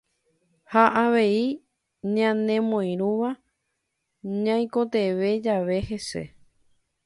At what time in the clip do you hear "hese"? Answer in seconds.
5.87-6.23